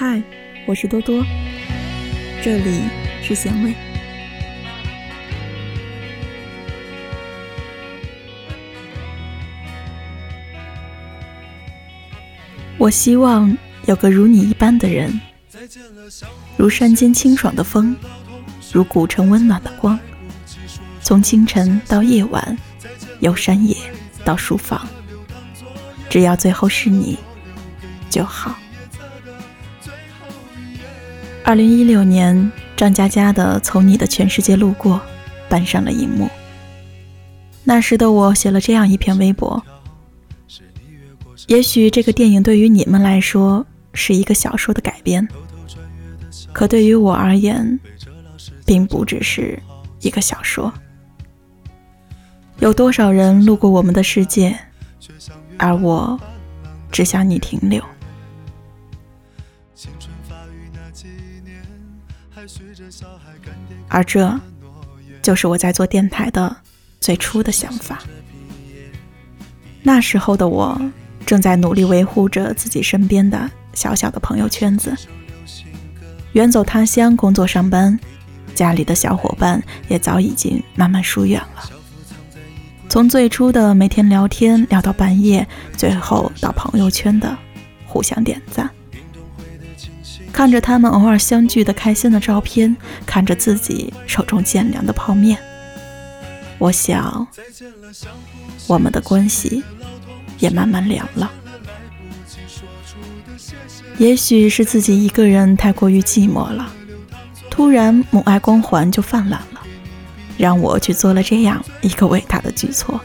[0.00, 0.22] 嗨，
[0.64, 1.24] 我是多多，
[2.40, 2.82] 这里
[3.20, 3.74] 是咸味。
[12.78, 15.20] 我希望有个如你一般的人，
[16.56, 17.96] 如山间清爽的风，
[18.72, 19.98] 如古城温暖的光，
[21.02, 22.56] 从清晨到夜晚，
[23.18, 23.76] 由山野
[24.24, 24.86] 到书房，
[26.08, 27.18] 只要最后是你
[28.08, 28.56] 就好。
[31.48, 34.96] 二零一六年，张嘉佳的《从你的全世界路过》
[35.48, 36.28] 搬上了荧幕。
[37.64, 39.64] 那时的我写了这样一篇微博。
[41.46, 45.26] 也许这个电影对于你们来说是一个小说的改编，
[46.52, 47.80] 可对于我而言，
[48.66, 49.58] 并不只是
[50.00, 50.70] 一个小说。
[52.58, 54.54] 有多少人路过我们的世界，
[55.56, 56.20] 而我
[56.92, 57.82] 只想你停留。
[63.88, 64.40] 而这，
[65.22, 66.56] 就是我在做电台的
[67.00, 68.02] 最初的想法。
[69.82, 70.80] 那时候的我。
[71.26, 74.96] 正在努力维护着自己身边的小小的朋友圈子，
[76.32, 78.00] 远走他乡工作上班，
[78.54, 81.70] 家里的小伙伴也早已经慢慢疏远了。
[82.88, 87.36] 从最初的每天聊天聊到半夜，最后到朋友圈的
[87.86, 88.70] 互相点赞，
[90.38, 95.36] 看着他们偶尔相聚的开心的照片，看着自己手中渐凉的泡面，
[96.58, 97.26] 我想，
[98.68, 99.64] 我们的关系。
[100.38, 101.28] 也慢慢凉了。
[103.96, 106.72] 也许是自己一个人太过于寂寞了，
[107.50, 109.60] 突然母爱光环就泛滥了，
[110.36, 113.00] 让我去做了这样一个伟大的举措，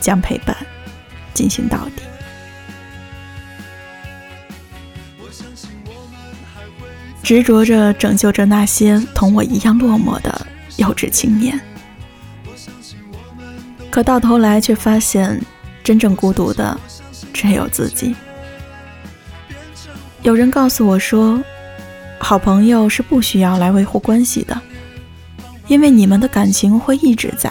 [0.00, 0.56] 将陪伴
[1.34, 2.02] 进行到底。
[7.22, 11.60] 执着着拯救着那些同我一样落寞的幼稚青年，
[13.90, 15.40] 可到头来却发现。
[15.82, 16.78] 真正孤独的
[17.32, 18.14] 只有自己。
[20.22, 21.42] 有人告诉我说，
[22.18, 24.60] 好朋友是不需要来维护关系的，
[25.68, 27.50] 因为你们的感情会一直在。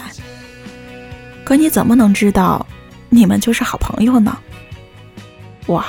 [1.44, 2.64] 可你怎么能知道
[3.08, 4.38] 你们就是好朋友呢？
[5.66, 5.84] 哇，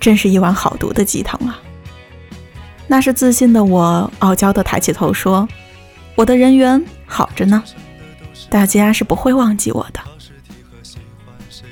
[0.00, 1.60] 真是一碗好毒的鸡汤啊！
[2.90, 5.46] 那是自信的我傲娇的抬起头说
[6.16, 7.62] ：“我的人缘好着呢，
[8.48, 10.00] 大家是不会忘记我的。”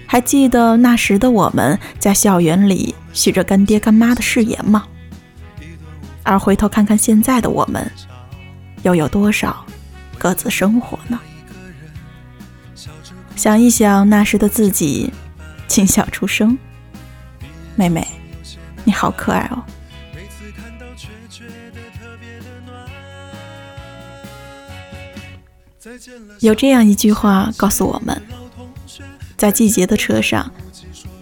[0.07, 4.87] 还记得那时的我们在校园里许着干爹干妈的誓言吗？
[6.23, 7.91] 而回头看看现在的我们，
[8.83, 9.65] 又有多少
[10.19, 11.19] 各自生活呢？
[13.35, 15.13] 想一想那时的自己，
[15.67, 16.57] 轻笑出声
[17.75, 18.07] ：“妹妹，
[18.85, 19.65] 你好可爱哦。”
[26.41, 28.21] 有这样一句话告诉我们。
[29.37, 30.51] 在季节的车上，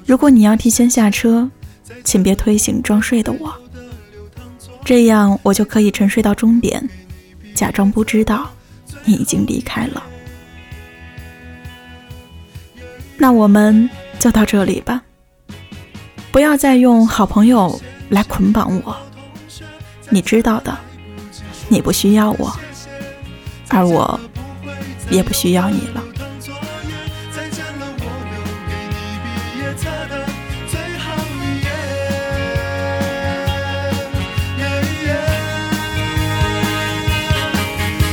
[0.07, 1.51] 如果你要提前下车，
[2.05, 3.53] 请别推醒装睡的我，
[4.84, 6.89] 这样我就可以沉睡到终点，
[7.55, 8.49] 假装不知道
[9.05, 10.03] 你已经离开了。
[13.17, 15.03] 那我们就到这里吧，
[16.31, 17.81] 不要再用好朋友
[18.11, 18.97] 来捆绑我，
[20.09, 20.77] 你知道的，
[21.69, 22.53] 你不需要我，
[23.69, 24.21] 而我
[25.10, 26.03] 也不需要你了。
[27.32, 28.34] 再见了，我留
[28.69, 28.94] 给你
[29.25, 29.26] 毕
[29.60, 30.12] 业册的
[30.69, 31.04] 最后
[31.41, 31.44] 一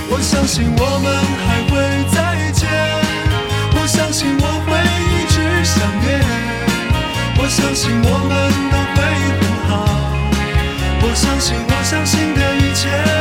[0.09, 1.06] 我相信我们
[1.46, 1.72] 还会
[2.12, 2.18] 再
[2.52, 2.68] 见，
[3.75, 4.69] 我相信我会
[5.08, 6.09] 一直想念，
[7.38, 8.31] 我相信我们
[8.72, 8.97] 都会
[9.40, 9.72] 很好，
[11.02, 13.21] 我相信我相信的一切。